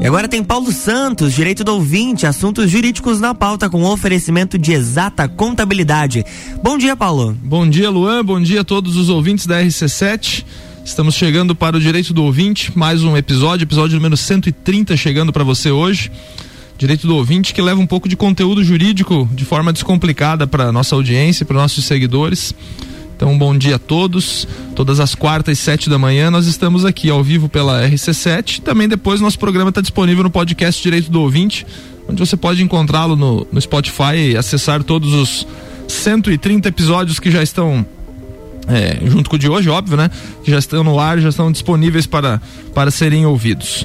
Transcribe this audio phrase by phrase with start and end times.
[0.00, 4.72] E agora tem Paulo Santos, direito do ouvinte, assuntos jurídicos na pauta com oferecimento de
[4.72, 6.24] exata contabilidade.
[6.62, 7.36] Bom dia, Paulo.
[7.42, 8.24] Bom dia, Luan.
[8.24, 10.44] Bom dia a todos os ouvintes da RC7.
[10.84, 15.42] Estamos chegando para o direito do ouvinte, mais um episódio, episódio número 130 chegando para
[15.42, 16.12] você hoje.
[16.78, 20.94] Direito do ouvinte que leva um pouco de conteúdo jurídico de forma descomplicada para nossa
[20.94, 22.54] audiência, para nossos seguidores.
[23.18, 24.46] Então, bom dia a todos.
[24.76, 28.60] Todas as quartas, sete da manhã, nós estamos aqui ao vivo pela RC7.
[28.60, 31.66] Também depois nosso programa está disponível no podcast Direito do Ouvinte,
[32.08, 35.48] onde você pode encontrá-lo no, no Spotify e acessar todos os
[35.88, 37.84] 130 episódios que já estão
[38.68, 40.12] é, junto com o de hoje, óbvio, né?
[40.44, 42.40] Que já estão no ar, já estão disponíveis para,
[42.72, 43.84] para serem ouvidos.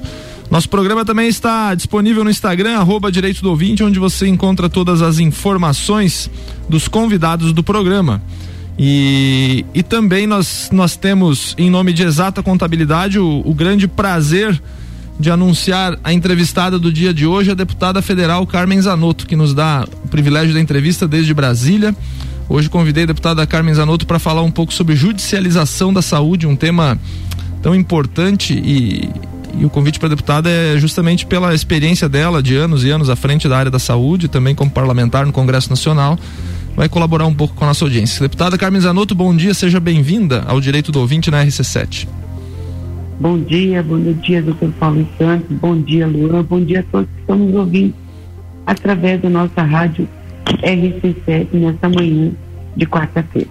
[0.52, 5.02] Nosso programa também está disponível no Instagram, arroba Direito do Ouvinte, onde você encontra todas
[5.02, 6.30] as informações
[6.70, 8.22] dos convidados do programa.
[8.78, 14.60] E, e também nós, nós temos, em nome de Exata Contabilidade, o, o grande prazer
[15.20, 19.54] de anunciar a entrevistada do dia de hoje, a deputada federal Carmen Zanotto, que nos
[19.54, 21.96] dá o privilégio da entrevista desde Brasília.
[22.50, 26.56] Hoje convidei a deputada Carmen Zanotto para falar um pouco sobre judicialização da saúde, um
[26.56, 26.98] tema
[27.62, 29.10] tão importante e,
[29.58, 33.10] e o convite para a deputada é justamente pela experiência dela de anos e anos
[33.10, 36.18] à frente da área da saúde, também como parlamentar no Congresso Nacional
[36.76, 38.22] vai colaborar um pouco com a nossa audiência.
[38.22, 42.08] Deputada Carmen Zanotto, bom dia, seja bem-vinda ao Direito do Ouvinte na RC7.
[43.20, 47.22] Bom dia, bom dia, doutor Paulo Santos, bom dia, Luan, bom dia a todos que
[47.22, 47.94] estão nos ouvindo
[48.66, 50.08] através da nossa rádio
[50.46, 52.32] RC7 nesta manhã
[52.76, 53.50] de quarta-feira.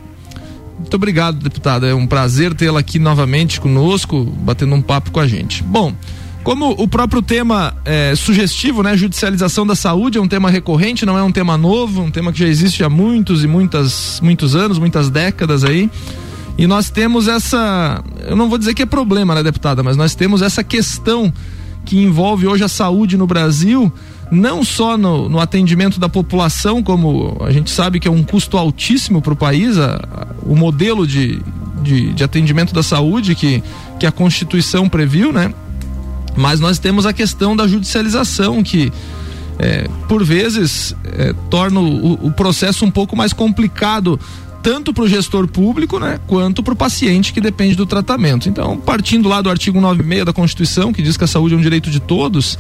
[0.79, 1.87] Muito obrigado, deputada.
[1.87, 5.63] É um prazer tê-la aqui novamente conosco, batendo um papo com a gente.
[5.63, 5.95] Bom,
[6.43, 8.97] como o próprio tema é sugestivo, né?
[8.97, 12.41] Judicialização da saúde é um tema recorrente, não é um tema novo, um tema que
[12.41, 15.91] já existe há muitos e muitas, muitos anos, muitas décadas aí.
[16.59, 20.15] E nós temos essa, eu não vou dizer que é problema, né, deputada, mas nós
[20.15, 21.33] temos essa questão
[21.85, 23.93] que envolve hoje a saúde no Brasil,
[24.31, 28.57] não só no, no atendimento da população, como a gente sabe que é um custo
[28.59, 31.41] altíssimo para o país, a, a, o modelo de,
[31.83, 33.63] de, de atendimento da saúde que,
[33.99, 35.53] que a Constituição previu, né?
[36.37, 38.93] Mas nós temos a questão da judicialização, que
[39.59, 44.19] é, por vezes é, torna o, o, processo um pouco mais complicado
[44.63, 48.49] tanto para o gestor público, né, quanto para o paciente que depende do tratamento.
[48.49, 51.61] Então, partindo lá do artigo 96 da Constituição, que diz que a saúde é um
[51.61, 52.59] direito de todos,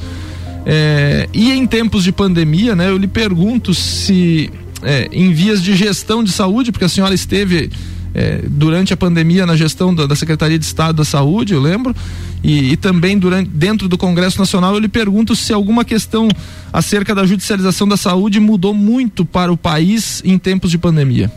[0.66, 4.50] é, e em tempos de pandemia, né, eu lhe pergunto se
[4.82, 7.70] é, em vias de gestão de saúde, porque a senhora esteve
[8.14, 11.94] é, durante a pandemia na gestão da, da, Secretaria de Estado da Saúde, eu lembro,
[12.42, 16.28] e, e, também durante, dentro do Congresso Nacional, eu lhe pergunto se alguma questão
[16.72, 21.30] acerca da judicialização da saúde mudou muito para o país em tempos de pandemia.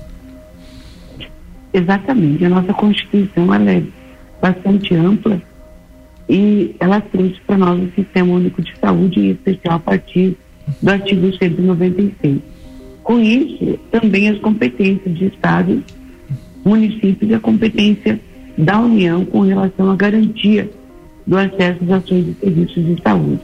[1.74, 2.44] Exatamente.
[2.46, 3.84] A nossa Constituição é
[4.42, 5.42] bastante ampla
[6.30, 10.38] e ela trouxe para nós o Sistema Único de Saúde, em especial a partir
[10.82, 12.40] do artigo 196.
[13.04, 15.80] Com isso, também as competências de estados
[16.66, 18.20] municípios a competência
[18.58, 20.70] da União com relação à garantia
[21.26, 23.40] do acesso às ações e serviços de saúde.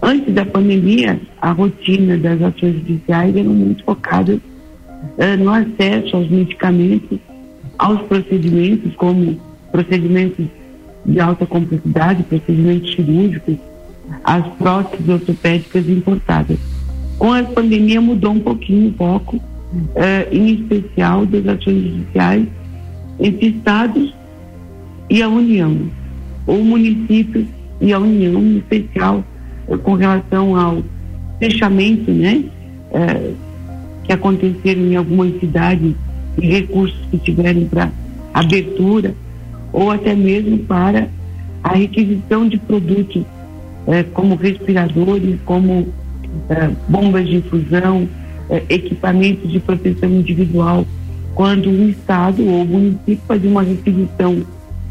[0.00, 6.28] Antes da pandemia, a rotina das ações judiciais era muito focada uh, no acesso aos
[6.30, 7.18] medicamentos,
[7.78, 9.40] aos procedimentos, como
[9.72, 10.46] procedimentos
[11.06, 13.56] de alta complexidade, procedimentos cirúrgicos,
[14.22, 16.58] as próteses ortopédicas importadas.
[17.18, 19.40] Com a pandemia mudou um pouquinho o foco
[19.94, 22.46] eh, em especial das ações judiciais
[23.20, 24.14] entre estados
[25.10, 25.76] e a União,
[26.46, 27.46] ou municípios
[27.80, 29.24] e a União, em especial
[29.68, 30.82] eh, com relação ao
[31.38, 32.44] fechamento, né,
[32.92, 33.32] eh,
[34.04, 35.94] que aconteceram em algumas cidades
[36.38, 37.90] e recursos que tiveram para
[38.32, 39.14] abertura,
[39.72, 41.08] ou até mesmo para
[41.62, 43.22] a requisição de produtos
[44.12, 45.86] como respiradores, como
[46.88, 48.23] bombas de infusão, eh,
[48.68, 50.86] equipamentos de proteção individual
[51.34, 54.42] quando o Estado ou o município fazia uma requisição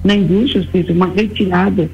[0.04, 1.90] na indústria, ou seja, uma retirada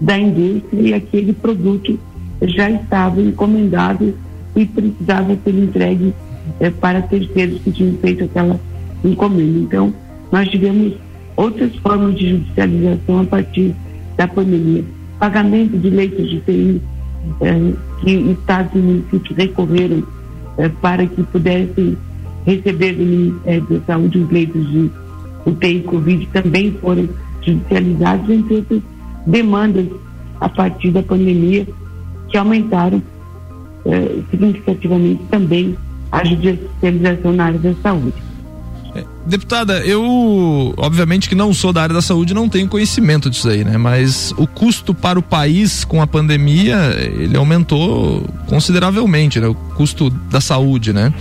[0.00, 1.98] da indústria e aquele produto
[2.42, 4.14] já estava encomendado
[4.56, 6.14] e precisava ser entregue
[6.58, 8.58] eh, para terceiros que tinham feito aquela
[9.04, 9.58] encomenda.
[9.58, 9.94] Então,
[10.32, 10.94] nós tivemos
[11.36, 13.74] outras formas de judicialização a partir
[14.16, 14.84] da pandemia.
[15.18, 16.82] Pagamento de leitos de UTI,
[17.42, 20.02] eh, que estados e municípios recorreram
[20.68, 21.96] para que pudessem
[22.44, 24.90] receber do Ministério da Saúde os leitos de
[25.46, 27.08] UTI Covid também foram
[27.42, 28.82] judicializados, entre outras
[29.26, 29.86] demandas
[30.40, 31.66] a partir da pandemia
[32.28, 33.02] que aumentaram
[33.86, 35.76] eh, significativamente também
[36.12, 38.29] a judicialização na área da saúde.
[39.26, 43.64] Deputada, eu obviamente que não sou da área da saúde, não tenho conhecimento disso aí,
[43.64, 43.76] né?
[43.76, 49.46] Mas o custo para o país com a pandemia, ele aumentou consideravelmente, né?
[49.46, 51.12] O custo da saúde, né?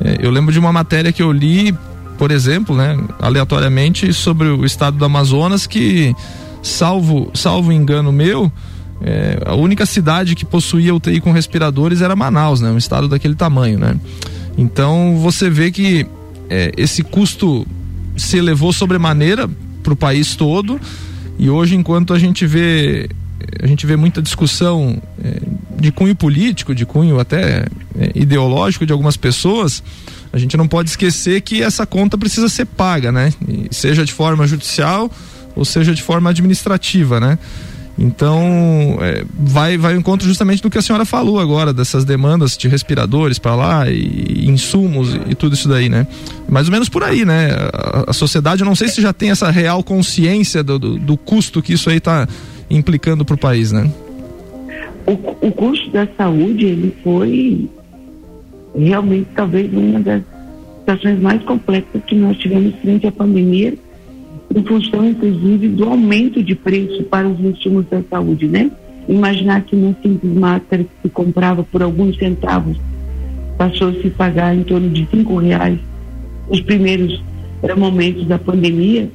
[0.00, 1.74] É, eu lembro de uma matéria que eu li,
[2.16, 6.14] por exemplo, né, aleatoriamente sobre o estado do Amazonas que
[6.62, 8.50] salvo salvo engano meu,
[9.02, 12.70] é, a única cidade que possuía UTI com respiradores era Manaus, né?
[12.70, 13.96] Um estado daquele tamanho, né?
[14.58, 16.06] Então você vê que
[16.50, 17.66] é, esse custo
[18.16, 19.48] se elevou sobremaneira
[19.82, 20.80] para o país todo
[21.38, 23.08] e hoje enquanto a gente vê
[23.62, 25.40] a gente vê muita discussão é,
[25.78, 27.66] de cunho político, de cunho até
[27.98, 29.82] é, ideológico de algumas pessoas,
[30.32, 33.32] a gente não pode esquecer que essa conta precisa ser paga, né?
[33.48, 35.10] E seja de forma judicial
[35.56, 37.38] ou seja de forma administrativa, né?
[37.98, 42.56] Então, é, vai, vai ao encontro justamente do que a senhora falou agora, dessas demandas
[42.56, 46.06] de respiradores para lá e, insumos e, e, tudo isso daí, né?
[46.48, 47.50] Mais ou menos por aí, né?
[47.72, 51.16] A, a sociedade, eu não sei se já tem essa real consciência do, do, do
[51.16, 52.26] custo que isso aí está
[52.70, 53.90] implicando para o país, né?
[55.06, 55.12] O,
[55.46, 57.68] o custo da saúde, ele foi
[58.74, 60.22] realmente talvez uma das
[60.78, 63.74] situações mais complexas que nós tivemos frente à pandemia
[64.54, 68.70] em função, inclusive, do aumento de preço para os insumos da saúde, né?
[69.08, 72.76] Imaginar que uma simples máscara que se comprava por alguns centavos
[73.56, 75.78] passou a se pagar em torno de cinco reais
[76.50, 77.22] os primeiros
[77.62, 79.08] eh, momentos da pandemia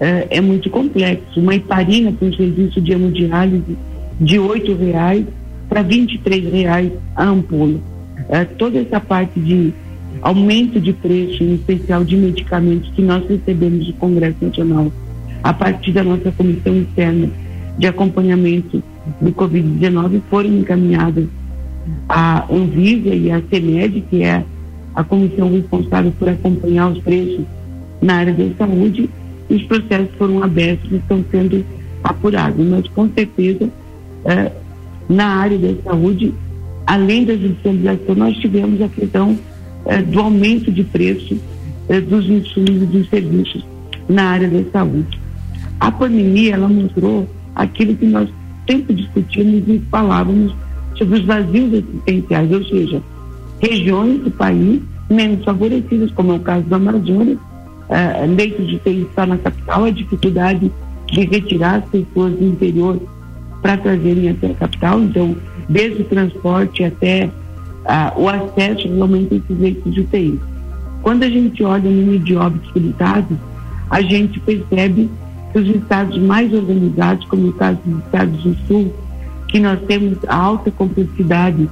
[0.00, 1.38] eh, é muito complexo.
[1.38, 3.76] Uma heparina para um serviço de hemodiálise
[4.18, 5.24] de oito reais
[5.68, 7.78] para vinte reais a ampola.
[8.30, 9.72] Eh, toda essa parte de
[10.22, 14.92] aumento de preço, em especial de medicamentos que nós recebemos do Congresso Nacional,
[15.42, 17.30] a partir da nossa comissão interna
[17.78, 18.82] de acompanhamento
[19.20, 21.26] do Covid-19, foram encaminhadas
[22.08, 24.44] à Anvisa e à CEMED, que é
[24.94, 27.44] a comissão responsável por acompanhar os preços
[28.02, 29.08] na área da saúde,
[29.48, 31.64] os processos foram abertos e estão sendo
[32.02, 32.66] apurados.
[32.66, 33.70] Mas, com certeza,
[34.24, 34.52] eh,
[35.08, 36.34] na área da saúde,
[36.86, 39.38] além da judicialização, nós tivemos a questão
[39.88, 41.36] é, do aumento de preço
[41.88, 43.64] é, dos insumos e dos serviços
[44.08, 45.18] na área da saúde.
[45.80, 48.28] A pandemia, ela mostrou aquilo que nós
[48.68, 50.54] sempre discutimos e falávamos
[50.96, 53.02] sobre os vazios existenciais, ou seja,
[53.60, 59.24] regiões do país menos favorecidas, como é o caso do Amazonas, uh, leitos de está
[59.24, 60.70] na capital, a dificuldade
[61.06, 63.00] de retirar as pessoas do interior
[63.62, 65.36] para trazerem até a capital, então,
[65.68, 67.30] desde o transporte até
[67.84, 70.40] ah, o acesso realmente a esses leitos de UTI.
[71.02, 72.82] Quando a gente olha o número de óbitos por
[73.90, 75.08] a gente percebe
[75.52, 78.92] que os estados mais organizados, como o caso dos estados do Sul,
[79.48, 81.68] que nós temos a alta complexidade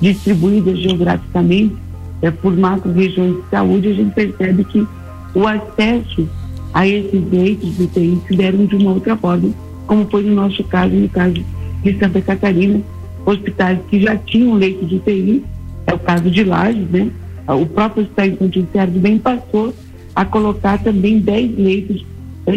[0.00, 1.76] distribuída geograficamente
[2.22, 4.86] é, por macro-regiões de saúde, a gente percebe que
[5.34, 6.28] o acesso
[6.72, 9.50] a esses leitos de UTI se deram de uma outra forma,
[9.86, 11.44] como foi no nosso caso, no caso
[11.82, 12.80] de Santa Catarina,
[13.24, 15.44] hospitais que já tinham leito de UTI,
[15.86, 17.10] é o caso de Lages, né?
[17.48, 19.74] O próprio Hospital Infantil Serve bem passou
[20.14, 22.04] a colocar também 10 leitos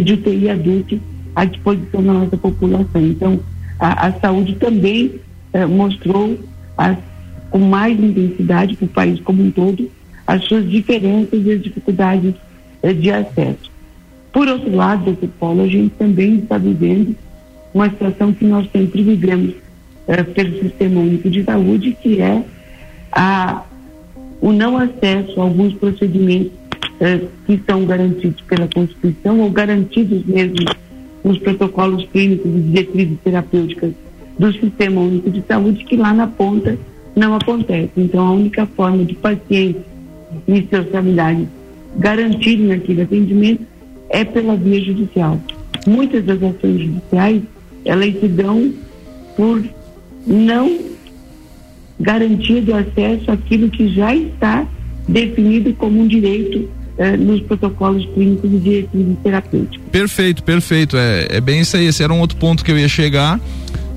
[0.03, 0.99] de UTI adulto
[1.35, 3.01] à disposição da nossa população.
[3.01, 3.39] Então,
[3.79, 5.19] a, a saúde também
[5.51, 6.37] eh, mostrou
[7.49, 9.89] com mais intensidade para o país como um todo
[10.25, 12.33] as suas diferenças e as dificuldades
[12.81, 13.71] eh, de acesso.
[14.31, 17.15] Por outro lado, doutor Paulo, a gente também está vivendo
[17.73, 19.53] uma situação que nós sempre vivemos
[20.07, 22.43] uh, pelo Sistema Único de Saúde, que é
[23.11, 23.63] a,
[24.41, 26.51] o não acesso a alguns procedimentos
[26.99, 30.65] uh, que são garantidos pela Constituição ou garantidos mesmo
[31.23, 33.93] nos protocolos clínicos e diretrizes terapêuticas
[34.37, 36.77] do Sistema Único de Saúde, que lá na ponta
[37.15, 37.91] não acontece.
[37.95, 39.81] Então, a única forma de pacientes
[40.47, 41.47] e seus familiares
[41.97, 43.63] garantirem aquele atendimento
[44.09, 45.39] é pela via judicial.
[45.85, 47.41] Muitas das ações judiciais,
[47.85, 48.73] elas se dão
[49.35, 49.63] por
[50.25, 50.79] não
[51.99, 54.65] garantia do acesso àquilo que já está
[55.07, 59.87] definido como um direito eh, nos protocolos clínicos e diretrizes terapêuticos.
[59.91, 60.97] Perfeito, perfeito.
[60.97, 61.85] É, é bem isso aí.
[61.85, 63.39] Esse era um outro ponto que eu ia chegar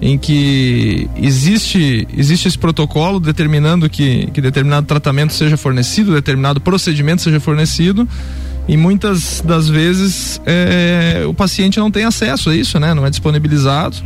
[0.00, 7.22] em que existe existe esse protocolo determinando que, que determinado tratamento seja fornecido, determinado procedimento
[7.22, 8.06] seja fornecido
[8.68, 12.92] e muitas das vezes é, o paciente não tem acesso a isso, né?
[12.92, 13.96] Não é disponibilizado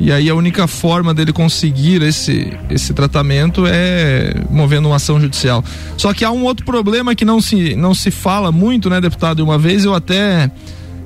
[0.00, 5.64] e aí a única forma dele conseguir esse, esse tratamento é movendo uma ação judicial.
[5.96, 9.40] Só que há um outro problema que não se, não se fala muito, né, deputado?
[9.40, 10.50] Uma vez eu até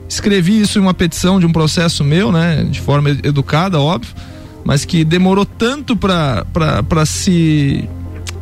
[0.09, 4.15] escrevi isso em uma petição de um processo meu, né, de forma educada, óbvio,
[4.63, 6.45] mas que demorou tanto para
[7.07, 7.89] se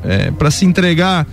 [0.03, 1.27] é, para se entregar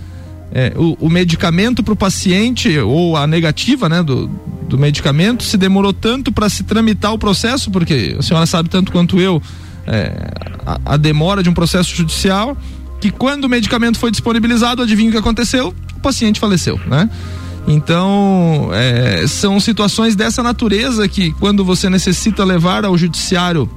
[0.52, 4.28] é, o, o, medicamento para o paciente ou a negativa né, do,
[4.68, 8.90] do medicamento se demorou tanto para se tramitar o processo, porque a senhora sabe tanto
[8.90, 9.42] quanto eu
[9.86, 10.30] é,
[10.64, 12.56] a, a, demora de um processo judicial,
[13.00, 15.74] que quando o medicamento foi disponibilizado, adivinha o que aconteceu?
[15.96, 17.08] O paciente faleceu, né?
[17.66, 23.68] Então, é, são situações dessa natureza que, quando você necessita levar ao judiciário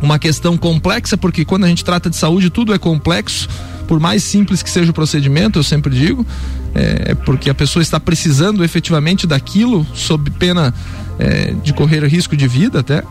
[0.00, 3.48] uma questão complexa, porque quando a gente trata de saúde, tudo é complexo
[3.86, 6.26] por mais simples que seja o procedimento, eu sempre digo,
[6.74, 10.74] é, é porque a pessoa está precisando efetivamente daquilo, sob pena
[11.18, 13.02] é, de correr risco de vida até.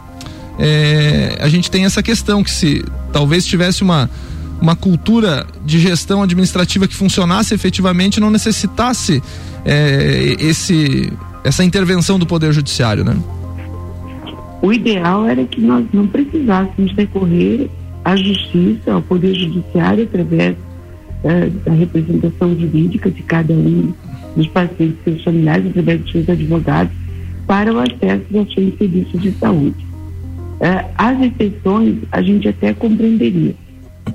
[0.57, 4.09] É, a gente tem essa questão que se talvez tivesse uma
[4.61, 9.21] uma cultura de gestão administrativa que funcionasse efetivamente não necessitasse
[9.65, 11.11] é, esse
[11.43, 13.15] essa intervenção do poder judiciário, né?
[14.61, 17.69] O ideal era que nós não precisássemos recorrer
[18.03, 20.55] à justiça, ao poder judiciário através
[21.65, 23.93] da representação jurídica de cada um
[24.35, 26.93] dos pacientes seus familiares, através dos seus advogados,
[27.47, 29.85] para o acesso aos seus serviços de saúde.
[30.55, 33.55] Uh, as exceções a gente até compreenderia,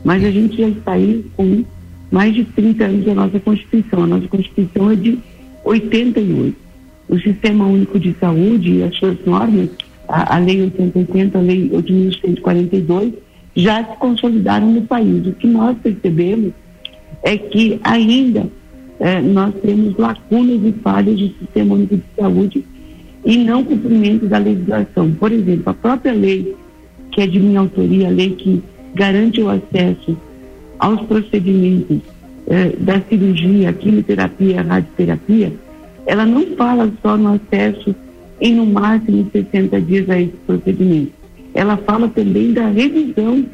[0.05, 1.65] mas a gente já está aí com
[2.11, 4.05] mais de 30 anos da nossa Constituição.
[4.05, 5.19] A nossa Constituição é de
[5.65, 6.57] 88.
[7.09, 9.69] O Sistema Único de Saúde e as suas normas,
[10.09, 13.15] a, a Lei 880, a Lei 8.142,
[13.55, 15.27] já se consolidaram no país.
[15.27, 16.53] O que nós percebemos
[17.23, 18.49] é que ainda
[18.99, 22.65] é, nós temos lacunas e falhas do Sistema Único de Saúde
[23.25, 25.13] e não cumprimento da legislação.
[25.13, 26.55] Por exemplo, a própria lei,
[27.11, 28.63] que é de minha autoria, a lei que
[28.95, 30.17] garante o acesso
[30.79, 31.99] aos procedimentos
[32.47, 35.53] é, da cirurgia, quimioterapia, radioterapia,
[36.07, 37.95] ela não fala só no acesso
[38.41, 41.13] em no máximo 60 dias a esse procedimento.
[41.55, 43.45] Ela fala também da revisão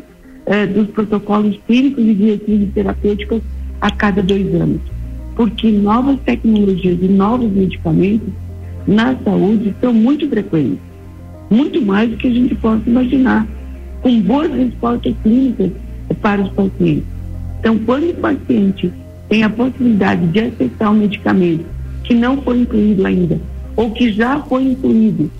[0.47, 3.43] é, dos protocolos clínicos e diretrizes terapêuticas
[3.81, 4.81] a cada dois anos.
[5.35, 8.33] Porque novas tecnologias e novos medicamentos
[8.87, 10.79] na saúde são muito frequentes,
[11.51, 13.47] muito mais do que a gente possa imaginar,
[14.01, 15.71] com boas respostas clínicas
[16.23, 17.05] para os pacientes.
[17.59, 18.93] Então, quando o paciente
[19.29, 21.65] tem a possibilidade de acessar um medicamento
[22.05, 23.41] que não foi incluído ainda,
[23.75, 25.31] ou que já foi incluído,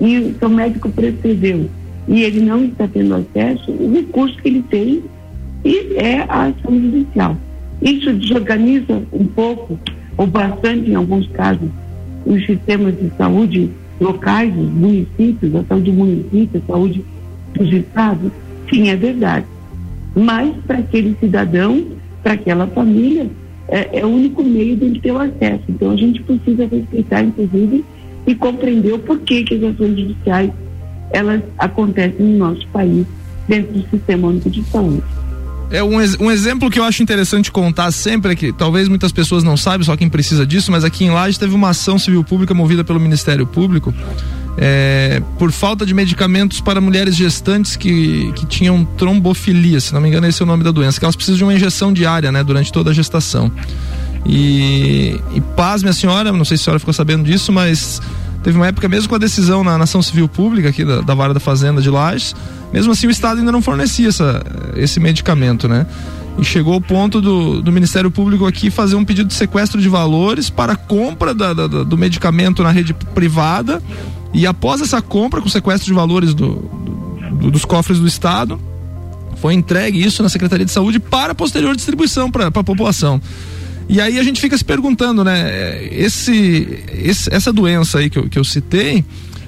[0.00, 1.68] e o seu médico prescreveu,
[2.08, 5.02] e ele não está tendo acesso, o recurso que ele tem
[5.96, 7.36] é a ação judicial.
[7.82, 9.78] Isso desorganiza um pouco,
[10.16, 11.68] ou bastante em alguns casos,
[12.24, 17.04] os sistemas de saúde locais, os municípios, a saúde do município, a saúde
[17.54, 18.32] dos estados.
[18.72, 19.46] Sim, é verdade.
[20.16, 21.84] Mas para aquele cidadão,
[22.22, 23.28] para aquela família,
[23.68, 25.62] é, é, o único meio de ele ter o acesso.
[25.68, 27.84] Então a gente precisa respeitar, inclusive,
[28.26, 30.50] e compreender o porquê que as ações judiciais
[31.10, 33.06] elas acontecem no nosso país
[33.46, 35.02] dentro do sistema único de saúde.
[35.70, 39.44] É um, um exemplo que eu acho interessante contar sempre é que talvez muitas pessoas
[39.44, 42.54] não saibam, só quem precisa disso, mas aqui em Laje teve uma ação civil pública
[42.54, 43.92] movida pelo Ministério Público
[44.60, 50.08] é, por falta de medicamentos para mulheres gestantes que, que tinham trombofilia, se não me
[50.08, 52.42] engano esse é o nome da doença, que elas precisam de uma injeção diária, né,
[52.42, 53.52] durante toda a gestação.
[54.26, 58.02] E, e paz, minha senhora, não sei se a senhora ficou sabendo disso, mas
[58.42, 61.34] teve uma época mesmo com a decisão na nação civil pública aqui da, da vara
[61.34, 62.34] da fazenda de Lages,
[62.72, 64.42] mesmo assim o Estado ainda não fornecia essa,
[64.76, 65.86] esse medicamento, né?
[66.38, 69.88] E chegou ao ponto do, do Ministério Público aqui fazer um pedido de sequestro de
[69.88, 73.82] valores para compra da, da, do medicamento na rede privada.
[74.32, 76.54] E após essa compra com sequestro de valores do,
[77.32, 78.60] do, dos cofres do Estado,
[79.40, 83.20] foi entregue isso na Secretaria de Saúde para posterior distribuição para a população.
[83.88, 85.82] E aí a gente fica se perguntando, né?
[85.90, 89.04] Esse, esse, essa doença aí que eu, que eu citei,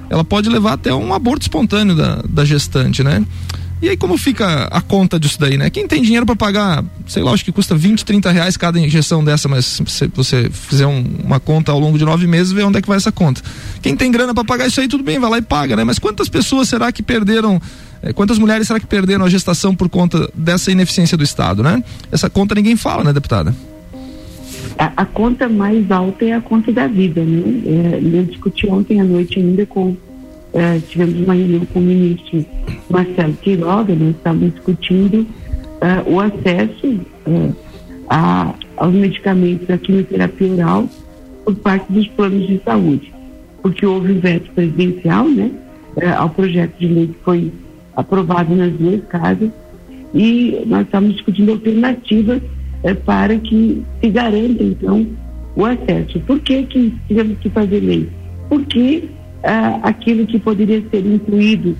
[0.09, 3.25] ela pode levar até um aborto espontâneo da, da gestante, né?
[3.82, 5.70] E aí como fica a conta disso daí, né?
[5.70, 9.25] Quem tem dinheiro para pagar, sei lá, acho que custa 20, 30 reais cada injeção
[9.25, 12.78] dessa, mas se você fizer um, uma conta ao longo de nove meses, vê onde
[12.78, 13.40] é que vai essa conta.
[13.80, 15.85] Quem tem grana para pagar isso aí, tudo bem, vai lá e paga, né?
[15.85, 17.61] Mas quantas pessoas será que perderam,
[18.02, 21.82] eh, quantas mulheres será que perderam a gestação por conta dessa ineficiência do Estado, né?
[22.12, 23.54] Essa conta ninguém fala, né, deputada?
[24.81, 27.43] A, a conta mais alta é a conta da vida, né?
[27.67, 29.95] É, eu discuti ontem à noite ainda com
[30.55, 32.47] é, tivemos uma reunião com o ministro
[32.89, 35.27] Marcelo Quiroga, nós estávamos discutindo
[35.83, 37.51] é, o acesso é,
[38.09, 40.89] a, aos medicamentos da quimioterapia oral
[41.45, 43.13] por parte dos planos de saúde,
[43.61, 45.51] porque houve veto presidencial né,
[45.99, 47.53] é, ao projeto de lei que foi
[47.95, 49.51] aprovado nas duas casas.
[50.15, 52.41] E nós estávamos discutindo alternativas
[52.83, 55.07] é, para que se garanta, então,
[55.57, 56.21] o acesso.
[56.21, 58.09] Por que, que tivemos que fazer lei?
[58.49, 59.09] Porque
[59.43, 61.77] ah, aquilo que poderia ser incluído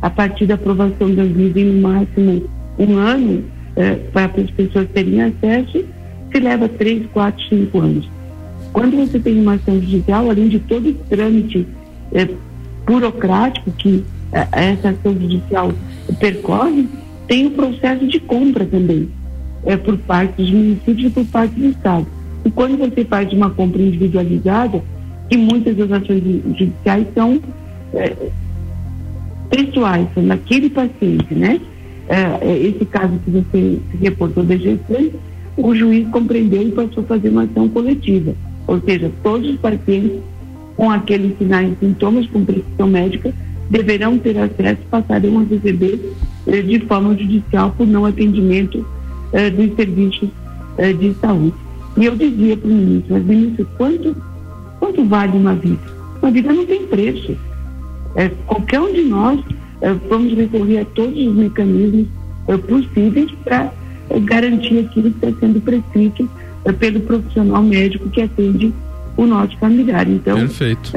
[0.00, 2.42] a partir da aprovação das leis em no máximo
[2.78, 3.44] um ano
[3.76, 5.84] eh, para as pessoas terem acesso,
[6.32, 8.08] se leva três, quatro, cinco anos.
[8.72, 11.66] Quando você tem uma ação judicial, além de todo o trâmite
[12.12, 12.28] é,
[12.86, 15.72] burocrático que é, essa ação judicial
[16.18, 16.88] percorre,
[17.28, 19.08] tem o processo de compra também,
[19.64, 22.06] é, por parte dos municípios e por parte do Estado.
[22.44, 24.82] E quando você faz uma compra individualizada,
[25.28, 26.22] que muitas das ações
[26.58, 27.40] judiciais são
[27.94, 28.16] é,
[29.48, 31.60] pessoais, são daquele paciente, né?
[32.08, 35.14] É, esse caso que você reportou da gestante,
[35.56, 38.34] o juiz compreendeu e passou a fazer uma ação coletiva.
[38.66, 40.20] Ou seja, todos os pacientes
[40.76, 43.32] com aqueles sinais e sintomas com prescrição médica
[43.70, 46.12] deverão ter acesso e passarão a receber
[46.46, 48.84] de forma judicial por não atendimento
[49.32, 50.28] eh, dos serviços
[50.78, 51.54] eh, de saúde.
[51.96, 54.16] E eu dizia para o ministro, mas ministro, quanto,
[54.78, 55.80] quanto vale uma vida?
[56.22, 57.36] Uma vida não tem preço.
[58.14, 59.40] É, qualquer um de nós
[59.80, 62.06] é, vamos recorrer a todos os mecanismos
[62.48, 63.72] é, possíveis para
[64.24, 66.28] garantir aquilo que está sendo prescrito
[66.78, 68.72] pelo profissional médico que atende
[69.16, 70.08] o nosso familiar.
[70.08, 70.92] Então, Perfeito.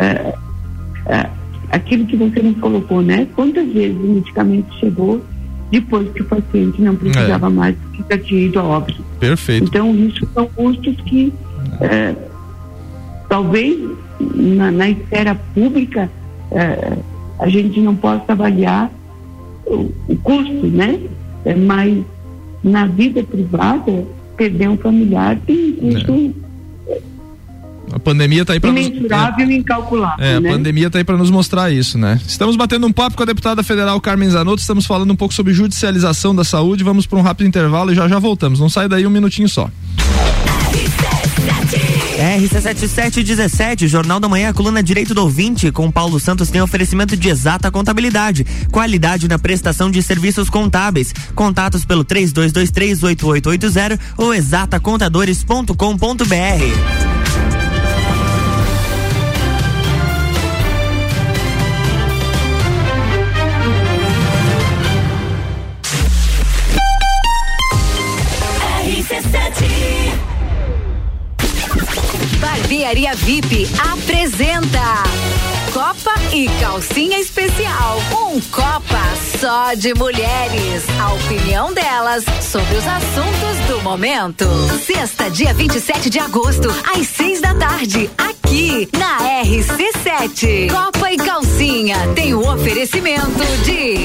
[1.72, 3.28] Aquilo que você nos colocou, né?
[3.36, 5.22] Quantas vezes o medicamento chegou
[5.72, 9.04] depois que o paciente não precisava mais porque já tinha ido a óbito.
[9.20, 9.66] Perfeito.
[9.66, 11.34] Então, isso são custos que
[13.28, 13.78] talvez
[14.20, 16.10] na, na esfera pública
[16.52, 16.98] é,
[17.40, 18.90] a gente não possa avaliar
[19.66, 21.00] o, o custo, né?
[21.44, 22.04] É, mas
[22.64, 24.06] na vida privada,
[24.38, 26.45] perder um familiar tem um custo.
[27.92, 27.96] É.
[27.96, 30.26] A pandemia está aí para nos Imensurável e incalculável.
[30.26, 30.50] É, né?
[30.50, 32.20] a pandemia está aí para nos mostrar isso, né?
[32.28, 35.54] Estamos batendo um papo com a deputada federal Carmen Zanotto, estamos falando um pouco sobre
[35.54, 36.84] judicialização da saúde.
[36.84, 38.60] Vamos para um rápido intervalo e já já voltamos.
[38.60, 39.70] Não sai daí um minutinho só.
[42.16, 47.70] RC7717, Jornal da Manhã, coluna Direito do Ouvinte, com Paulo Santos tem oferecimento de exata
[47.70, 51.14] contabilidade, qualidade na prestação de serviços contábeis.
[51.34, 57.25] Contatos pelo 32238880 ou exatacontadores.com.br.
[73.06, 75.04] Barbearia VIP apresenta
[75.72, 78.00] Copa e Calcinha Especial.
[78.12, 79.02] Um Copa
[79.40, 80.84] só de mulheres.
[81.00, 84.46] A opinião delas sobre os assuntos do momento.
[84.84, 90.70] Sexta, dia 27 de agosto, às seis da tarde, aqui na RC7.
[90.70, 93.96] Copa e Calcinha tem o oferecimento de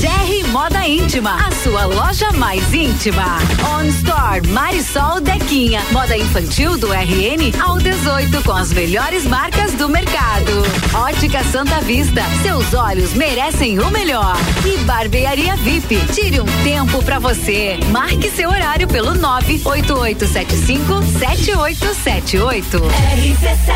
[0.00, 3.38] GR Moda Íntima, a sua loja mais íntima.
[3.76, 9.88] On Store Marisol Dequinha, moda infantil do RN ao 18 com as melhores marcas do
[9.88, 10.50] mercado.
[10.92, 14.36] Ótica Santa Vista, seus olhos merecem o melhor.
[14.64, 17.78] E Barbearia VIP, tire um tempo para você.
[17.90, 22.78] Marque seu horário pelo 98875 7878.
[22.78, 23.75] RC7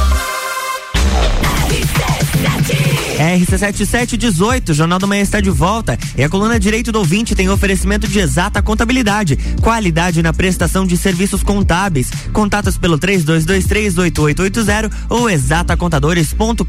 [3.21, 5.97] RC7718, Jornal da Manhã está de volta.
[6.17, 10.97] E a coluna Direito do Ouvinte tem oferecimento de exata contabilidade, qualidade na prestação de
[10.97, 12.09] serviços contábeis.
[12.33, 16.65] Contatos pelo 32238880 ou exatacontadores.com.br.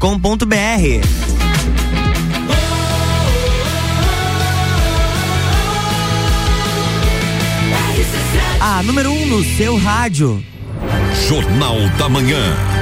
[8.59, 10.43] A número 1 um no seu rádio.
[11.27, 12.72] Jornal da Manhã.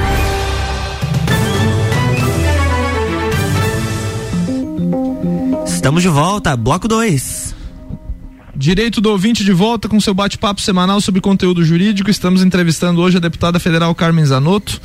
[5.82, 7.56] Estamos de volta, bloco 2.
[8.54, 12.08] Direito do ouvinte de volta com seu bate-papo semanal sobre conteúdo jurídico.
[12.08, 14.80] Estamos entrevistando hoje a deputada federal Carmen Zanotto,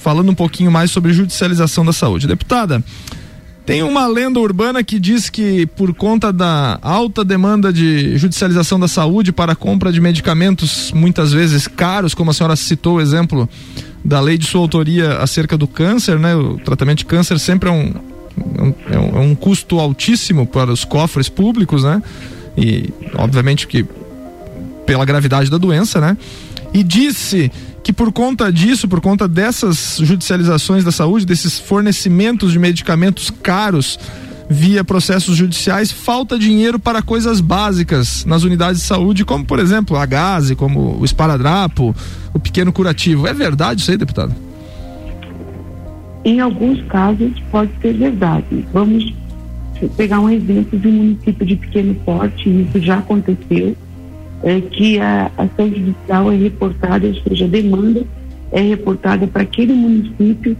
[0.00, 2.26] falando um pouquinho mais sobre judicialização da saúde.
[2.26, 2.82] Deputada,
[3.64, 8.88] tem uma lenda urbana que diz que por conta da alta demanda de judicialização da
[8.88, 13.48] saúde para a compra de medicamentos muitas vezes caros, como a senhora citou o exemplo
[14.04, 16.34] da lei de sua autoria acerca do câncer, né?
[16.34, 18.09] O tratamento de câncer sempre é um,
[18.90, 22.02] é um, é um custo altíssimo para os cofres públicos, né?
[22.56, 23.84] E obviamente que
[24.86, 26.16] pela gravidade da doença, né?
[26.72, 27.50] E disse
[27.82, 33.98] que por conta disso, por conta dessas judicializações da saúde, desses fornecimentos de medicamentos caros,
[34.48, 39.96] via processos judiciais, falta dinheiro para coisas básicas nas unidades de saúde, como por exemplo
[39.96, 41.94] a gase, como o esparadrapo,
[42.34, 43.28] o pequeno curativo.
[43.28, 44.34] É verdade isso aí, deputado?
[46.24, 48.64] Em alguns casos pode ser verdade.
[48.72, 49.14] Vamos
[49.96, 53.74] pegar um exemplo de um município de pequeno porte, isso já aconteceu,
[54.42, 58.04] é, que a ação judicial é reportada, ou seja, a demanda
[58.52, 60.56] é reportada para aquele município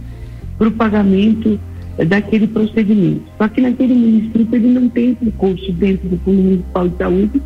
[0.57, 1.59] para o pagamento
[2.07, 3.23] daquele procedimento.
[3.37, 7.41] Só que naquele município ele não tem recurso dentro do Fundo Municipal de Saúde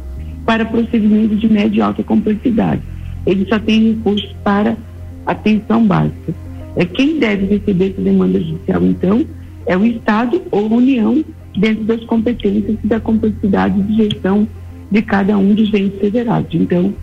[0.45, 2.81] para procedimentos de média e alta complexidade.
[3.25, 4.77] Ele só tem recursos para
[5.25, 6.44] atenção básica.
[6.75, 9.25] É quem deve receber essa demanda judicial, então,
[9.65, 11.23] é o Estado ou a União
[11.57, 14.47] dentro das competências e da complexidade de gestão
[14.91, 16.53] de cada um dos entes federados.
[16.53, 16.93] Então,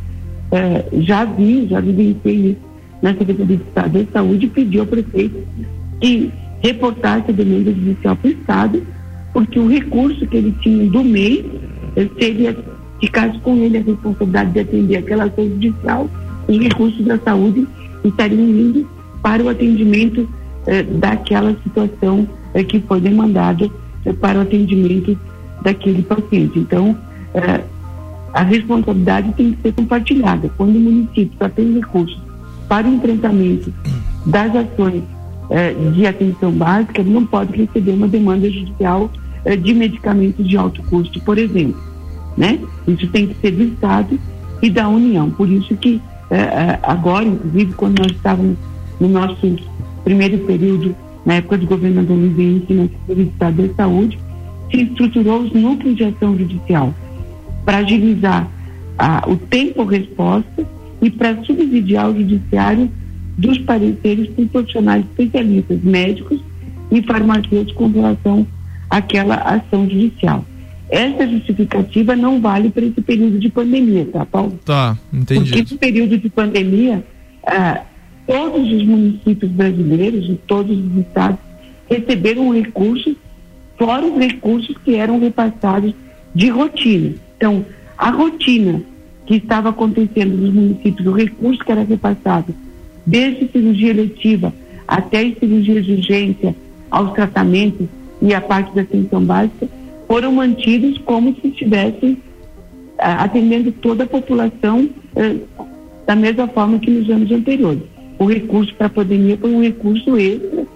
[0.50, 5.37] é, já vi, já vivenciei isso na Secretaria de Estado da Saúde pedi ao prefeito
[6.00, 6.30] que
[6.62, 8.82] reportasse a demanda judicial para o Estado,
[9.32, 11.50] porque o recurso que ele tinha do MEI,
[11.96, 12.56] se ele
[13.00, 16.08] ficasse com ele a responsabilidade de atender aquela ação judicial,
[16.46, 17.66] os recursos da saúde
[18.04, 18.87] estariam indo
[19.22, 20.28] para o atendimento
[20.66, 23.68] eh, daquela situação eh, que foi demandada
[24.04, 25.18] eh, para o atendimento
[25.62, 26.58] daquele paciente.
[26.58, 26.96] Então,
[28.35, 30.50] a responsabilidade tem que ser compartilhada.
[30.56, 32.20] Quando o município só tem recursos
[32.68, 33.72] para o enfrentamento
[34.26, 35.02] das ações
[35.94, 39.11] de atenção básica, não pode receber uma demanda judicial
[39.62, 41.80] de medicamentos de alto custo, por exemplo.
[42.37, 42.58] Né?
[42.87, 44.18] Isso tem que ser do Estado
[44.61, 45.30] e da União.
[45.30, 46.00] Por isso que
[46.82, 48.56] agora, inclusive, quando nós estávamos
[49.00, 49.57] no nosso
[50.05, 54.18] primeiro período, na época do governador Luiz Henrique, na Secretaria de Estado da Saúde,
[54.70, 56.94] se estruturou os núcleos de ação judicial
[57.64, 58.48] para agilizar
[58.98, 60.66] ah, o tempo-resposta
[61.00, 62.90] e para subsidiar o judiciário
[63.37, 66.40] dos pareceres por profissionais especialistas, médicos
[66.90, 68.46] e farmacêuticos com relação
[68.90, 70.44] àquela ação judicial.
[70.90, 74.59] Essa justificativa não vale para esse período de pandemia, tá, Paulo?
[74.64, 75.50] Tá, entendi.
[75.50, 77.02] Porque esse período de pandemia,
[77.46, 77.81] ah,
[78.26, 81.38] todos os municípios brasileiros, de todos os estados,
[81.88, 83.14] receberam recursos,
[83.76, 85.94] fora os recursos que eram repassados
[86.35, 87.14] de rotina.
[87.37, 87.64] Então,
[87.98, 88.82] a rotina
[89.26, 92.54] que estava acontecendo nos municípios, o recurso que era repassado,
[93.04, 94.52] desde cirurgia eletiva
[94.87, 96.54] até cirurgia de urgência,
[96.90, 97.87] aos tratamentos
[98.20, 99.66] e a parte da atenção básica,
[100.06, 102.18] foram mantidos como se estivessem
[102.98, 105.37] ah, atendendo toda a população eh,
[106.06, 107.91] da mesma forma que nos anos anteriores
[108.22, 110.66] o recurso para a pandemia foi um recurso extra,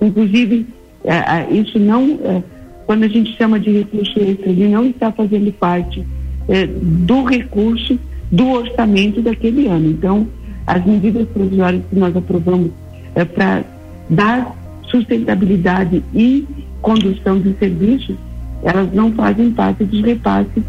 [0.00, 0.66] inclusive
[1.06, 2.42] é, é, isso não, é,
[2.84, 6.04] quando a gente chama de recurso extra, ele não está fazendo parte
[6.80, 7.98] do recurso
[8.30, 9.90] do orçamento daquele ano.
[9.90, 10.28] Então,
[10.64, 12.70] as medidas provisórias que nós aprovamos
[13.14, 13.64] é, para
[14.08, 14.54] dar
[14.88, 16.46] sustentabilidade e
[16.80, 18.16] condução de serviços,
[18.62, 20.62] elas não fazem parte dos repasses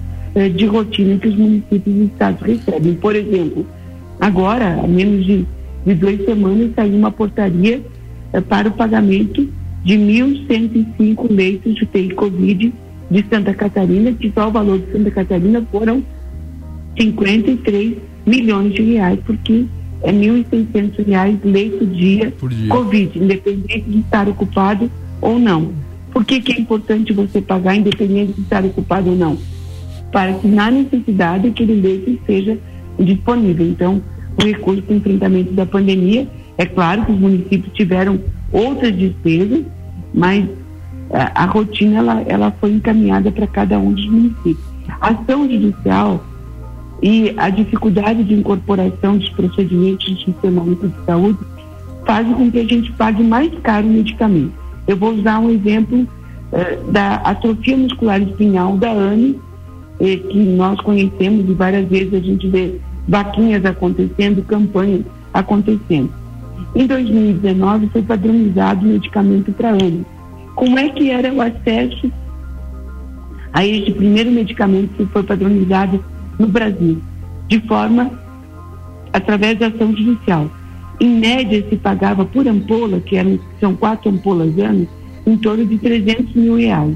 [0.56, 2.94] de rotina que os municípios e estados recebem.
[2.96, 3.66] Por exemplo,
[4.20, 5.46] agora, há menos de
[5.86, 7.82] de duas semanas saiu uma portaria
[8.34, 9.48] eh, para o pagamento
[9.84, 12.74] de 1.105 leitos de UTI Covid
[13.10, 16.04] de Santa Catarina, que só o valor de Santa Catarina foram
[17.00, 19.66] 53 milhões de reais, porque
[20.04, 25.72] é 1.600 reais leito dia, dia Covid, independente de estar ocupado ou não.
[26.12, 29.38] Por que, que é importante você pagar independente de estar ocupado ou não?
[30.12, 32.58] Para que na necessidade aquele leito seja
[33.00, 33.68] disponível.
[33.68, 34.02] Então,
[34.38, 36.28] o recurso para enfrentamento da pandemia.
[36.58, 38.20] É claro que os municípios tiveram
[38.52, 39.64] outras despesas,
[40.14, 40.46] mas
[41.12, 44.58] a, eh, a rotina ela, ela foi encaminhada para cada um dos municípios.
[45.02, 46.24] A ação judicial
[47.02, 51.40] e a dificuldade de incorporação dos procedimentos do Sistema Único de Saúde
[52.06, 54.54] fazem com que a gente pague mais caro o medicamento.
[54.88, 56.08] Eu vou usar um exemplo
[56.54, 59.40] eh, da atrofia muscular espinhal da ANE,
[60.00, 66.12] eh, que nós conhecemos e várias vezes a gente vê vaquinhas acontecendo, campanhas acontecendo.
[66.76, 70.06] Em 2019 foi padronizado o medicamento para ano.
[70.56, 72.12] Como é que era o acesso
[73.54, 76.04] a este primeiro medicamento que foi padronizado
[76.38, 77.02] no Brasil?
[77.48, 78.12] De forma
[79.14, 80.50] através da ação judicial.
[81.00, 84.88] Em média, se pagava por ampola, que eram, são quatro ampolas ano,
[85.26, 86.96] em torno de 300 mil reais.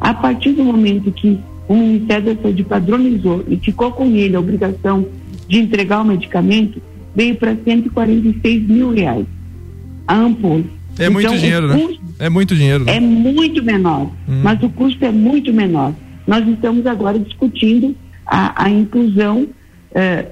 [0.00, 4.40] A partir do momento que o Ministério da Saúde padronizou e ficou com ele a
[4.40, 5.06] obrigação
[5.48, 6.80] de entregar o medicamento
[7.14, 9.26] veio para 146 mil reais
[10.06, 10.64] a ampola.
[10.98, 11.88] É então, muito dinheiro, né?
[12.18, 12.84] É muito dinheiro.
[12.84, 12.96] Né?
[12.96, 14.40] É muito menor, hum.
[14.42, 15.92] mas o custo é muito menor.
[16.26, 17.94] Nós estamos agora discutindo
[18.26, 19.46] a, a inclusão
[19.94, 20.26] eh,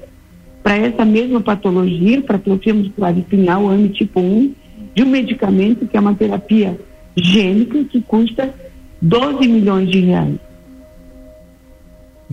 [0.62, 4.55] para essa mesma patologia, para atrofia muscular espinhal, AMI tipo 1,
[4.94, 6.79] de um medicamento que é uma terapia
[7.16, 8.55] gênica que custa
[9.01, 10.37] 12 milhões de reais.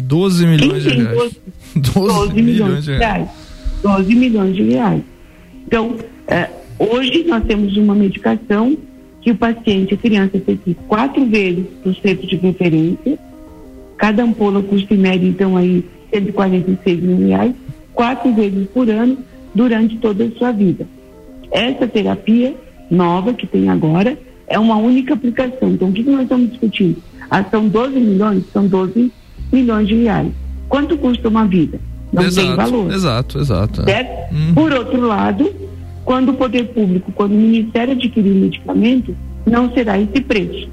[0.03, 1.17] 12 milhões de reais.
[1.17, 1.41] 12,
[1.75, 3.29] 12 milhões de reais.
[3.83, 5.01] 12 milhões de reais.
[5.67, 5.95] Então,
[6.27, 8.77] é, hoje nós temos uma medicação
[9.21, 13.19] que o paciente, a criança, tem que ir quatro vezes para o centro de referência.
[13.97, 15.83] Cada ampola custa em média, então, aí
[16.13, 17.53] 146 mil reais,
[17.93, 19.17] quatro vezes por ano,
[19.53, 20.87] durante toda a sua vida.
[21.51, 22.55] Essa terapia
[22.89, 25.71] nova que tem agora é uma única aplicação.
[25.71, 26.97] Então, o que nós estamos discutindo?
[27.29, 28.43] Ah, são 12 milhões?
[28.51, 29.11] São 12
[29.51, 30.31] milhões de reais.
[30.67, 31.79] Quanto custa uma vida?
[32.11, 32.93] Não exato, tem valor.
[32.93, 33.81] Exato, exato.
[34.31, 34.53] Hum.
[34.53, 35.51] Por outro lado,
[36.05, 40.69] quando o poder público, quando o Ministério adquirir o medicamento, não será esse preço.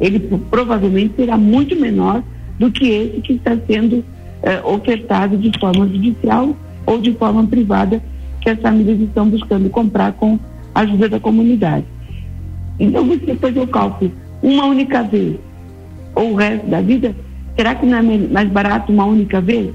[0.00, 0.18] Ele
[0.50, 2.22] provavelmente será muito menor
[2.58, 4.04] do que esse que está sendo
[4.42, 6.56] eh, ofertado de forma judicial
[6.86, 8.02] ou de forma privada
[8.40, 10.38] que as famílias estão buscando comprar com
[10.74, 11.84] a ajuda da comunidade.
[12.78, 14.10] Então você fazer o cálculo
[14.42, 15.36] uma única vez
[16.14, 17.14] ou o resto da vida,
[17.60, 19.70] será que não é mais barato uma única vez?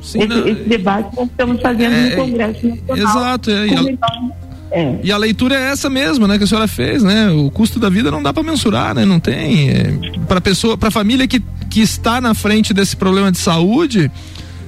[0.00, 2.96] Sim, esse, não, esse, debate nós estamos fazendo é, no Congresso Nacional.
[2.96, 3.96] Exato, é, e, a,
[4.70, 5.00] é.
[5.02, 7.30] e, a, leitura é essa mesmo, né, que a senhora fez, né?
[7.30, 9.04] O custo da vida não dá para mensurar, né?
[9.04, 11.42] Não tem é, para pessoa, para família que
[11.74, 14.08] que está na frente desse problema de saúde,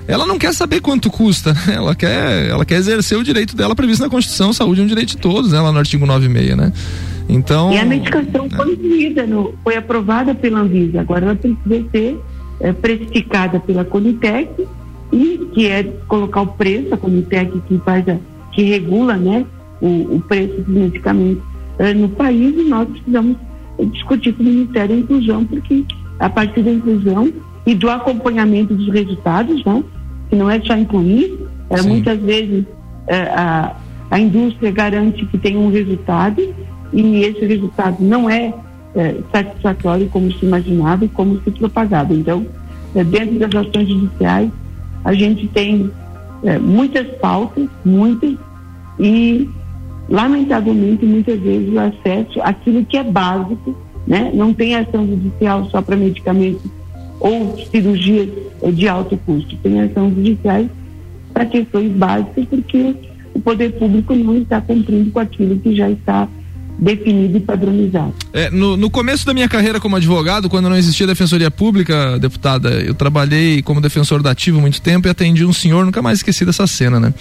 [0.09, 1.75] ela não quer saber quanto custa, né?
[1.77, 5.11] ela quer, ela quer exercer o direito dela previsto na Constituição, saúde é um direito
[5.11, 5.61] de todos, né?
[5.61, 6.73] lá no artigo 96, né?
[7.29, 7.73] Então.
[7.73, 12.21] E a medicação foi incluída, no, foi aprovada pela Anvisa, agora ela precisa ser
[12.61, 14.67] é, precificada pela Conitec
[15.13, 18.17] e que é colocar o preço, a Conitec que faz a,
[18.53, 19.45] que regula né,
[19.81, 21.43] o, o preço dos medicamentos
[21.79, 23.37] é, no país e nós precisamos
[23.93, 25.85] discutir com o Ministério a inclusão, porque
[26.19, 27.31] a partir da inclusão
[27.67, 29.85] e do acompanhamento dos resultados, né?
[30.31, 31.39] que não é só incluir,
[31.71, 32.65] é, muitas vezes
[33.07, 33.77] é, a,
[34.11, 36.41] a indústria garante que tem um resultado
[36.93, 38.55] e esse resultado não é,
[38.97, 42.13] é satisfatório como se imaginava e como se propagava.
[42.15, 42.47] Então,
[42.95, 44.51] é, dentro das ações judiciais,
[45.05, 45.91] a gente tem
[46.43, 48.35] é, muitas pautas, muitas,
[48.99, 49.49] e
[50.09, 54.31] lamentavelmente muitas vezes o acesso àquilo que é básico né?
[54.33, 56.63] Não tem ação judicial só para medicamentos
[57.19, 58.29] ou cirurgias
[58.73, 59.57] de alto custo.
[59.57, 60.69] Tem ação judiciais
[61.33, 62.95] para questões básicas, porque
[63.35, 66.29] o poder público não está cumprindo com aquilo que já está
[66.79, 68.15] definido e padronizado.
[68.33, 72.71] É, no, no, começo da minha carreira como advogado, quando não existia defensoria pública, deputada,
[72.71, 76.45] eu trabalhei como defensor da ativo muito tempo e atendi um senhor, nunca mais esqueci
[76.45, 77.15] dessa cena, né?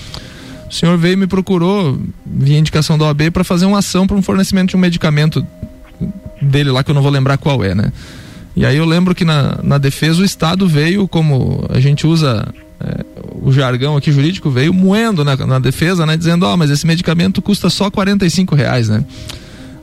[0.70, 4.18] O senhor veio e me procurou, via indicação da OAB, para fazer uma ação para
[4.18, 5.46] um fornecimento de um medicamento
[6.42, 7.92] dele lá que eu não vou lembrar qual é, né?
[8.56, 12.48] E aí eu lembro que na, na defesa o Estado veio, como a gente usa
[12.80, 13.06] é,
[13.42, 16.18] o jargão aqui jurídico, veio moendo na, na defesa, né?
[16.18, 19.04] Dizendo, ó, oh, mas esse medicamento custa só 45 reais, né?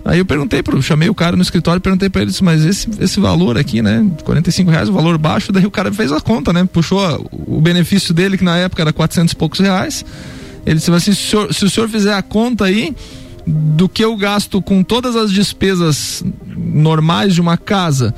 [0.05, 2.89] Aí eu perguntei pro, chamei o cara no escritório e perguntei para ele, mas esse,
[2.99, 6.53] esse valor aqui, né, 45 reais, o valor baixo, daí o cara fez a conta,
[6.53, 10.05] né, puxou o benefício dele, que na época era 400 e poucos reais,
[10.67, 12.95] ele disse assim, se o senhor, se o senhor fizer a conta aí,
[13.47, 16.25] do que eu gasto com todas as despesas
[16.57, 18.15] normais de uma casa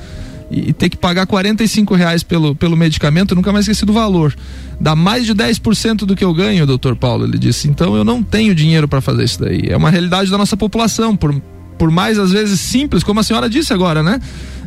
[0.51, 4.35] e ter que pagar 45 reais pelo, pelo medicamento, nunca mais esqueci do valor.
[4.79, 7.69] Dá mais de 10% do que eu ganho, doutor Paulo, ele disse.
[7.69, 9.63] Então eu não tenho dinheiro para fazer isso daí.
[9.69, 11.35] É uma realidade da nossa população, por,
[11.79, 14.21] por mais às vezes simples, como a senhora disse agora, né?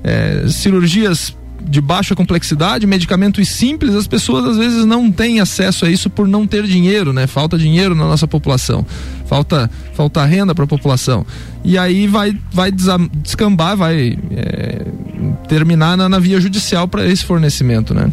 [0.04, 1.36] É, cirurgias
[1.70, 6.28] de baixa complexidade, medicamentos simples, as pessoas às vezes não têm acesso a isso por
[6.28, 7.28] não ter dinheiro, né?
[7.28, 8.86] Falta dinheiro na nossa população,
[9.26, 11.26] falta falta renda para a população
[11.64, 14.86] e aí vai vai descambar, vai é,
[15.48, 18.12] terminar na, na, via judicial para esse fornecimento, né?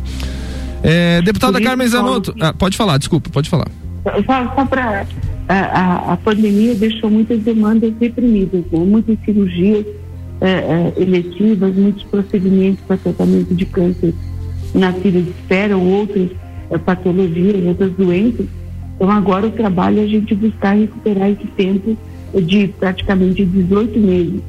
[0.83, 3.69] É, deputada Carmen Zanotto, ah, pode falar, desculpa, pode falar.
[4.05, 5.07] Só, só para
[5.49, 8.79] a, a, a, pandemia deixou muitas demandas reprimidas, né?
[8.79, 9.87] muitas cirurgias
[10.43, 14.13] é, é, eletivas, muitos procedimentos para tratamento de câncer
[14.75, 16.29] na fila de espera ou outras
[16.71, 18.47] é, patologias, outras doenças.
[18.97, 21.97] Então agora o trabalho é a gente buscar recuperar esse tempo
[22.35, 24.41] de praticamente 18 meses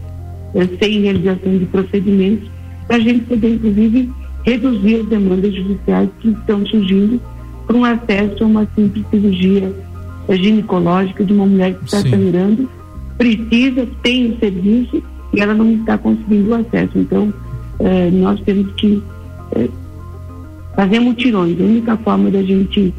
[0.53, 2.49] é, sem realização de procedimentos,
[2.87, 4.11] para a gente poder, inclusive,
[4.43, 7.21] reduzir as demandas judiciais que estão surgindo
[7.65, 9.73] para um acesso a uma simples cirurgia
[10.29, 12.69] ginecológica de uma mulher que está sangrando,
[13.17, 16.97] precisa, tem o serviço e ela não está conseguindo o acesso.
[16.97, 17.33] Então,
[17.79, 19.01] eh, nós temos que
[19.55, 19.69] eh,
[20.75, 21.59] fazer mutirões.
[21.59, 22.93] A única forma da gente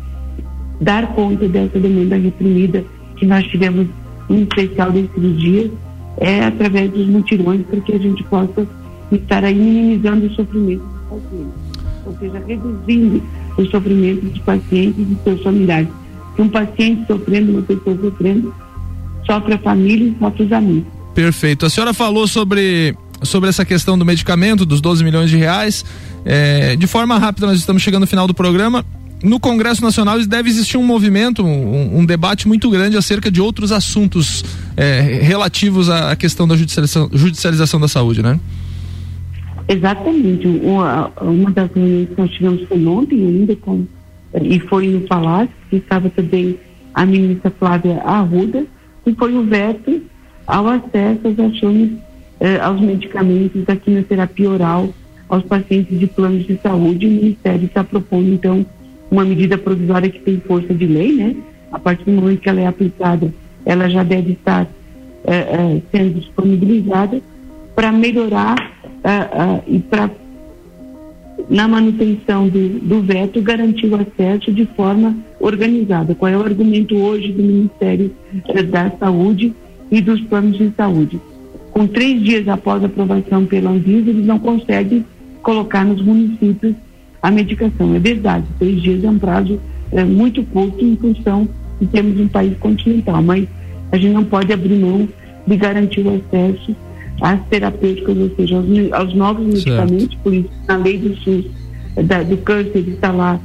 [0.80, 2.84] dar conta dessa demanda reprimida
[3.16, 3.86] que nós tivemos,
[4.28, 5.70] em especial desses dias,
[6.18, 8.66] é através dos mutirões, para que a gente possa
[9.12, 11.66] estar aí minimizando o sofrimento dos pacientes.
[12.06, 13.22] Ou seja, reduzindo
[13.56, 15.88] o sofrimento dos pacientes e dos seus familiares.
[16.38, 18.54] Um paciente sofrendo, uma pessoa sofrendo,
[19.26, 20.92] sofre a família e sofre os amigos.
[21.14, 21.64] Perfeito.
[21.64, 25.84] A senhora falou sobre sobre essa questão do medicamento, dos 12 milhões de reais.
[26.24, 28.84] É, de forma rápida, nós estamos chegando no final do programa.
[29.22, 33.72] No Congresso Nacional deve existir um movimento, um, um debate muito grande acerca de outros
[33.72, 34.44] assuntos
[34.76, 38.38] é, relativos à questão da judicialização, judicialização da saúde, né?
[39.68, 40.46] Exatamente.
[40.46, 43.84] Uma, uma das reuniões que nós tivemos foi ontem ainda com,
[44.40, 46.58] e foi no Palácio, que estava também
[46.94, 48.64] a ministra Flávia Arruda,
[49.06, 50.02] e foi o veto
[50.46, 51.92] ao acesso às ações,
[52.40, 54.88] eh, aos medicamentos da quimioterapia oral
[55.28, 57.06] aos pacientes de planos de saúde.
[57.06, 58.64] O Ministério está propondo, então,
[59.10, 61.36] uma medida provisória que tem força de lei, né?
[61.72, 63.32] A partir do momento que ela é aplicada,
[63.64, 64.66] ela já deve estar
[65.24, 67.20] eh, eh, sendo disponibilizada
[67.74, 68.75] para melhorar
[69.06, 70.10] uh, uh, e para
[71.48, 76.14] na manutenção do, do veto garantir o acesso de forma organizada.
[76.14, 78.10] Qual é o argumento hoje do Ministério
[78.68, 79.54] da Saúde
[79.90, 81.20] e dos planos de saúde?
[81.70, 85.04] Com três dias após a aprovação pela Anvisa, eles não conseguem
[85.42, 86.74] colocar nos municípios
[87.22, 87.94] a medicação.
[87.94, 89.60] É verdade, três dias é um prazo
[89.92, 91.46] é, muito curto em função
[91.80, 93.46] de termos um país continental, mas
[93.92, 95.08] a gente não pode abrir mão
[95.46, 96.74] de garantir o acesso
[97.20, 100.18] às terapêuticas, ou seja, aos, aos novos medicamentos, certo.
[100.22, 101.46] por isso na lei do SUS,
[102.04, 103.40] da, do câncer está lá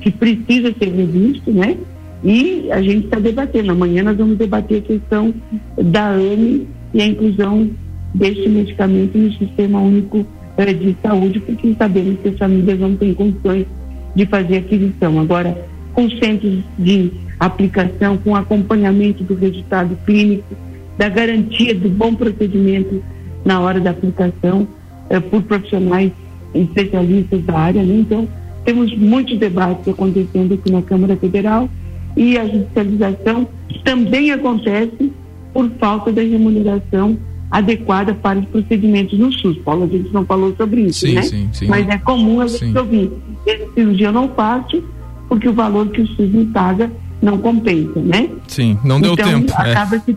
[0.00, 1.76] que precisa ser revisto, né?
[2.24, 3.72] E a gente está debatendo.
[3.72, 5.34] Amanhã nós vamos debater a questão
[5.76, 7.70] da AME e a inclusão
[8.14, 13.14] deste medicamento no Sistema Único eh, de Saúde, porque sabemos que as famílias não têm
[13.14, 13.66] condições
[14.14, 15.18] de fazer aquisição.
[15.18, 15.56] Agora,
[15.94, 20.54] com centros de aplicação, com acompanhamento do resultado clínico,
[21.02, 23.02] da garantia do bom procedimento
[23.44, 24.68] na hora da aplicação
[25.10, 26.12] eh, por profissionais
[26.54, 27.82] especialistas da área.
[27.82, 27.96] Né?
[27.96, 28.28] Então,
[28.64, 31.68] temos muitos debates acontecendo aqui na Câmara Federal
[32.16, 33.48] e a judicialização
[33.82, 35.12] também acontece
[35.52, 37.18] por falta da remuneração
[37.50, 39.58] adequada para os procedimentos no SUS.
[39.58, 41.22] Paulo, a gente não falou sobre isso, sim, né?
[41.22, 41.66] Sim, sim.
[41.66, 43.10] Mas é comum a gente ouvir.
[43.44, 44.84] Essa cirurgia eu não faço
[45.28, 48.30] porque o valor que o SUS me paga não compensa, né?
[48.46, 49.52] Sim, não deu então, tempo.
[49.52, 49.72] É.
[49.72, 49.98] Acaba, é.
[49.98, 50.16] se,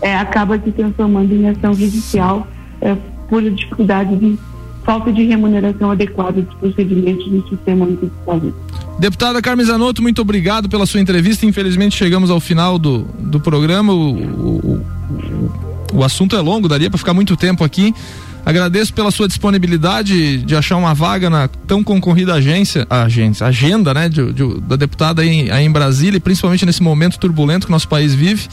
[0.00, 2.46] é, acaba se transformando em ação judicial
[2.80, 2.96] é,
[3.28, 4.38] por dificuldade de
[4.84, 8.54] falta de remuneração adequada dos procedimentos no sistema único de saúde.
[8.98, 11.46] Deputada Carmen Zanotto, muito obrigado pela sua entrevista.
[11.46, 13.92] Infelizmente chegamos ao final do, do programa.
[13.92, 14.82] O, o,
[15.92, 17.94] o, o assunto é longo, daria para ficar muito tempo aqui.
[18.46, 24.06] Agradeço pela sua disponibilidade de achar uma vaga na tão concorrida agência, agência agenda, né,
[24.06, 27.88] de, de, da deputada aí, aí em Brasília e principalmente nesse momento turbulento que nosso
[27.88, 28.46] país vive.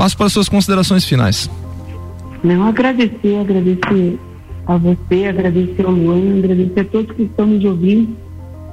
[0.00, 1.50] Passo para suas considerações finais.
[2.42, 4.18] Não, agradecer, agradecer
[4.66, 8.16] a você, agradecer ao Luan, agradecer a todos que estão nos ouvindo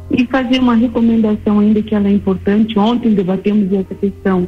[0.10, 2.80] e fazer uma recomendação ainda que ela é importante.
[2.80, 4.48] Ontem debatemos essa questão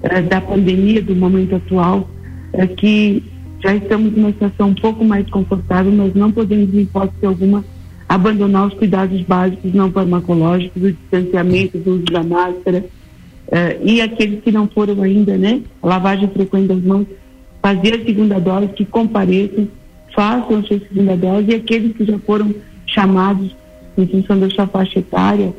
[0.00, 2.08] eh, da pandemia, do momento atual,
[2.52, 3.24] eh, que
[3.60, 7.64] já estamos numa situação um pouco mais confortável, mas não podemos, em hipótese alguma,
[8.08, 12.84] abandonar os cuidados básicos não farmacológicos, o distanciamento, o uso da máscara,
[13.52, 17.06] eh, e aqueles que não foram ainda, né, lavagem frequente das mãos,
[17.60, 19.68] fazer a segunda dose, que compareçam,
[20.14, 22.54] façam a sua segunda dose e aqueles que já foram
[22.86, 23.54] chamados
[23.98, 25.54] em função da sua faixa etária,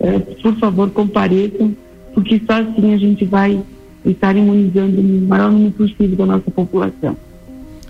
[0.00, 1.76] eh, por favor, compareçam,
[2.14, 3.60] porque só assim a gente vai
[4.06, 7.14] estar imunizando o maior número possível da nossa população.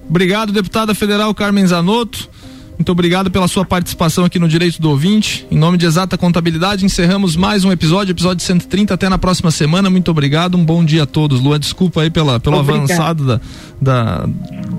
[0.09, 2.29] Obrigado, deputada federal Carmen Zanotto.
[2.77, 5.47] Muito obrigado pela sua participação aqui no Direito do Ouvinte.
[5.51, 8.93] Em nome de Exata Contabilidade, encerramos mais um episódio, episódio 130.
[8.95, 9.89] Até na próxima semana.
[9.89, 10.57] Muito obrigado.
[10.57, 11.41] Um bom dia a todos.
[11.41, 12.85] Lua, desculpa aí pela, pelo Obrigado.
[12.85, 13.41] avançado da,
[13.81, 14.27] da,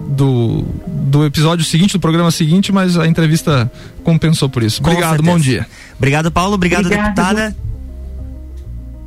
[0.09, 3.71] do, do episódio seguinte, do programa seguinte, mas a entrevista
[4.03, 4.81] compensou por isso.
[4.81, 5.65] Obrigado, bom dia.
[5.97, 6.55] Obrigado, Paulo.
[6.55, 7.15] Obrigado, Obrigado.
[7.15, 7.55] deputada.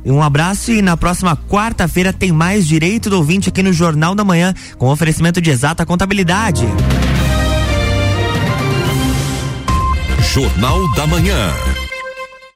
[0.03, 4.23] Um abraço e na próxima quarta-feira tem mais Direito do Ouvinte aqui no Jornal da
[4.23, 6.65] Manhã, com oferecimento de exata contabilidade.
[10.39, 11.88] Jornal da Manhã.